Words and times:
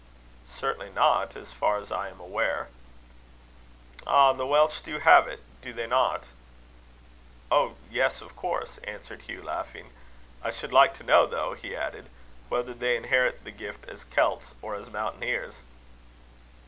"Certainly 0.49 0.89
not, 0.89 1.35
as 1.35 1.53
far 1.53 1.77
as 1.77 1.91
I 1.91 2.09
am 2.09 2.19
aware." 2.19 2.69
"Ah! 4.07 4.33
the 4.33 4.47
Welch 4.47 4.81
do 4.81 4.97
have 4.97 5.27
it, 5.27 5.41
do 5.61 5.73
they 5.73 5.85
not?" 5.85 6.29
"Oh! 7.51 7.75
yes, 7.87 8.19
of 8.19 8.35
course," 8.35 8.79
answered 8.79 9.21
Hugh 9.21 9.43
laughing. 9.43 9.91
"I 10.43 10.49
should 10.49 10.73
like 10.73 10.95
to 10.95 11.03
know, 11.03 11.27
though," 11.27 11.53
he 11.53 11.75
added, 11.75 12.09
"whether 12.49 12.73
they 12.73 12.97
inherit 12.97 13.43
the 13.43 13.51
gift 13.51 13.85
as 13.87 14.03
Celts 14.05 14.55
or 14.59 14.73
as 14.73 14.89
mountaineers." 14.89 15.57